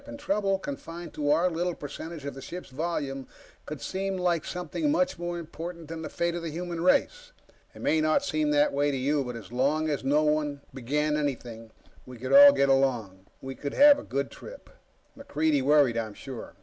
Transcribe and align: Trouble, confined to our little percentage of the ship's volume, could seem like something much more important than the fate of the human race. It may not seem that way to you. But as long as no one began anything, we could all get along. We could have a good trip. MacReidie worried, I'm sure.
Trouble, 0.17 0.57
confined 0.57 1.13
to 1.13 1.29
our 1.29 1.47
little 1.47 1.75
percentage 1.75 2.25
of 2.25 2.33
the 2.33 2.41
ship's 2.41 2.71
volume, 2.71 3.27
could 3.67 3.79
seem 3.81 4.17
like 4.17 4.43
something 4.45 4.89
much 4.91 5.19
more 5.19 5.37
important 5.37 5.87
than 5.89 6.01
the 6.01 6.09
fate 6.09 6.33
of 6.33 6.41
the 6.41 6.49
human 6.49 6.81
race. 6.81 7.31
It 7.75 7.83
may 7.83 8.01
not 8.01 8.25
seem 8.25 8.49
that 8.49 8.73
way 8.73 8.89
to 8.89 8.97
you. 8.97 9.23
But 9.23 9.35
as 9.35 9.51
long 9.51 9.89
as 9.89 10.03
no 10.03 10.23
one 10.23 10.61
began 10.73 11.17
anything, 11.17 11.69
we 12.07 12.17
could 12.17 12.33
all 12.33 12.51
get 12.51 12.67
along. 12.67 13.27
We 13.43 13.53
could 13.53 13.75
have 13.75 13.99
a 13.99 14.03
good 14.03 14.31
trip. 14.31 14.71
MacReidie 15.15 15.61
worried, 15.61 15.97
I'm 15.97 16.15
sure. 16.15 16.55